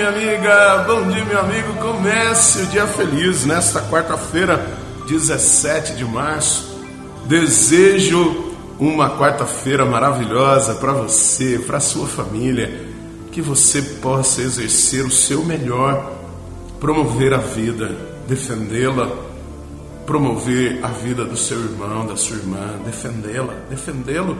[0.00, 1.74] minha amiga, bom dia, meu amigo.
[1.74, 4.66] Comece o dia feliz nesta quarta-feira,
[5.06, 6.80] 17 de março.
[7.26, 12.88] Desejo uma quarta-feira maravilhosa para você, para sua família,
[13.30, 16.10] que você possa exercer o seu melhor,
[16.80, 17.94] promover a vida,
[18.26, 19.06] defendê-la,
[20.06, 24.38] promover a vida do seu irmão, da sua irmã, defendê-la, defendê-lo.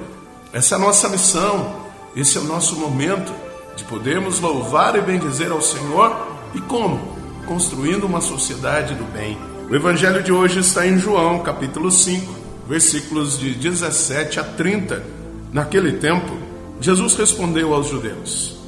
[0.54, 1.84] Essa é a nossa missão,
[2.16, 3.49] esse é o nosso momento
[3.80, 6.14] de podermos louvar e bendizer ao Senhor
[6.54, 7.16] e como?
[7.46, 9.38] Construindo uma sociedade do bem.
[9.70, 12.30] O evangelho de hoje está em João, capítulo 5,
[12.68, 15.02] versículos de 17 a 30.
[15.50, 16.36] Naquele tempo,
[16.78, 18.58] Jesus respondeu aos judeus: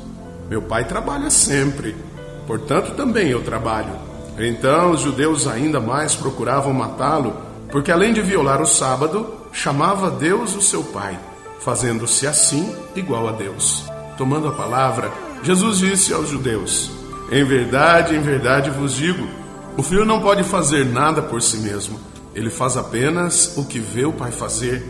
[0.48, 1.94] Meu pai trabalha sempre,
[2.46, 3.92] portanto também eu trabalho.
[4.38, 7.36] Então os judeus ainda mais procuravam matá-lo,
[7.70, 11.18] porque além de violar o sábado, chamava Deus o seu pai,
[11.60, 13.91] fazendo-se assim igual a Deus.
[14.16, 15.12] Tomando a palavra,
[15.42, 16.90] Jesus disse aos judeus:
[17.30, 19.26] Em verdade, em verdade vos digo,
[19.76, 21.98] o filho não pode fazer nada por si mesmo.
[22.34, 24.82] Ele faz apenas o que vê o pai fazer.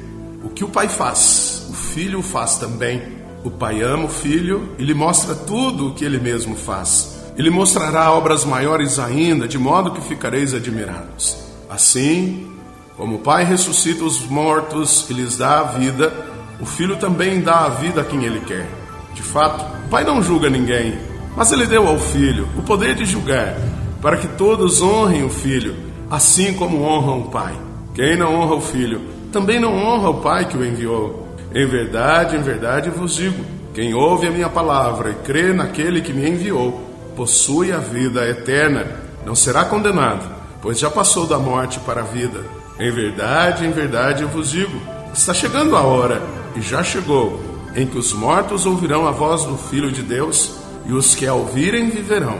[0.43, 3.21] O que o pai faz, o filho faz também.
[3.45, 7.23] O pai ama o filho e lhe mostra tudo o que ele mesmo faz.
[7.37, 11.37] Ele mostrará obras maiores ainda, de modo que ficareis admirados.
[11.71, 12.53] Assim,
[12.97, 16.13] como o pai ressuscita os mortos e lhes dá a vida,
[16.61, 18.82] o filho também dá a vida a quem ele quer.
[19.15, 20.99] De fato, o Pai não julga ninguém,
[21.37, 23.57] mas ele deu ao Filho o poder de julgar,
[24.01, 25.75] para que todos honrem o Filho,
[26.11, 27.55] assim como honram o Pai.
[27.95, 31.29] Quem não honra o Filho, também não honra o Pai que o enviou.
[31.55, 36.13] Em verdade, em verdade vos digo: quem ouve a minha palavra e crê naquele que
[36.13, 36.83] me enviou,
[37.17, 38.87] possui a vida eterna,
[39.25, 40.27] não será condenado,
[40.61, 42.41] pois já passou da morte para a vida.
[42.79, 44.81] Em verdade, em verdade eu vos digo:
[45.13, 46.23] está chegando a hora,
[46.57, 50.93] e já chegou em que os mortos ouvirão a voz do Filho de Deus, e
[50.93, 52.39] os que a ouvirem viverão.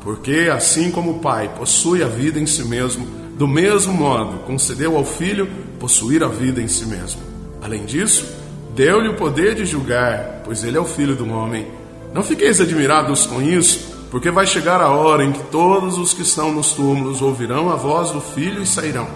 [0.00, 3.06] Porque, assim como o Pai possui a vida em si mesmo,
[3.36, 7.20] do mesmo modo concedeu ao Filho possuir a vida em si mesmo.
[7.62, 8.26] Além disso,
[8.74, 11.66] deu-lhe o poder de julgar, pois ele é o Filho do homem.
[12.12, 16.22] Não fiqueis admirados com isso, porque vai chegar a hora em que todos os que
[16.22, 19.06] estão nos túmulos ouvirão a voz do Filho e sairão.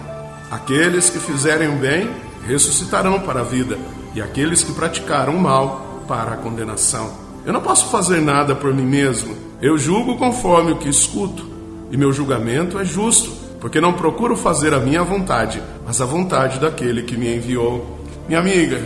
[0.51, 2.09] Aqueles que fizerem o bem
[2.45, 3.77] ressuscitarão para a vida
[4.13, 7.11] e aqueles que praticaram mal para a condenação.
[7.45, 9.35] Eu não posso fazer nada por mim mesmo.
[9.61, 11.45] Eu julgo conforme o que escuto,
[11.91, 16.59] e meu julgamento é justo, porque não procuro fazer a minha vontade, mas a vontade
[16.59, 17.99] daquele que me enviou.
[18.27, 18.81] Minha amiga,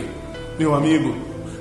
[0.58, 1.16] meu amigo,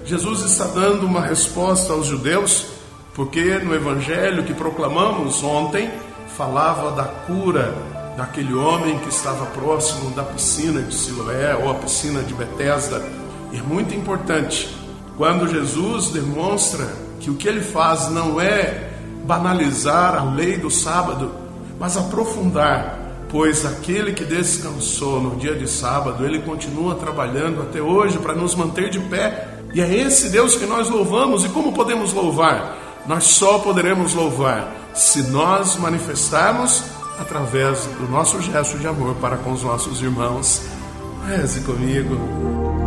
[0.05, 2.67] Jesus está dando uma resposta aos judeus,
[3.13, 5.89] porque no evangelho que proclamamos ontem
[6.35, 7.73] falava da cura
[8.15, 13.03] daquele homem que estava próximo da piscina de Siloé ou a piscina de Betesda
[13.53, 14.69] é muito importante
[15.17, 16.87] quando Jesus demonstra
[17.19, 18.91] que o que ele faz não é
[19.25, 21.31] banalizar a lei do sábado,
[21.79, 22.99] mas aprofundar,
[23.29, 28.55] pois aquele que descansou no dia de sábado, ele continua trabalhando até hoje para nos
[28.55, 29.55] manter de pé.
[29.73, 31.43] E é esse Deus que nós louvamos.
[31.43, 32.77] E como podemos louvar?
[33.05, 36.83] Nós só poderemos louvar se nós manifestarmos
[37.19, 40.61] através do nosso gesto de amor para com os nossos irmãos.
[41.27, 42.86] Reze comigo.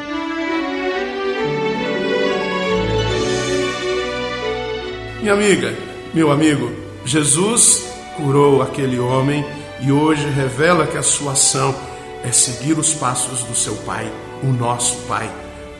[5.21, 5.77] Minha amiga,
[6.15, 6.71] meu amigo,
[7.05, 7.87] Jesus
[8.17, 9.45] curou aquele homem
[9.79, 11.75] e hoje revela que a sua ação
[12.23, 15.31] é seguir os passos do seu Pai, o nosso Pai.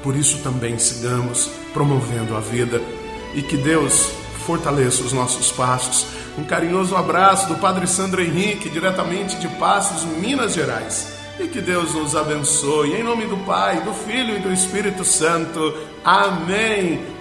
[0.03, 2.79] Por isso também sigamos promovendo a vida
[3.33, 4.11] e que Deus
[4.45, 6.05] fortaleça os nossos passos.
[6.37, 11.13] Um carinhoso abraço do Padre Sandro Henrique, diretamente de Passos, Minas Gerais.
[11.39, 12.93] E que Deus nos abençoe.
[12.93, 15.75] Em nome do Pai, do Filho e do Espírito Santo.
[16.05, 17.20] Amém.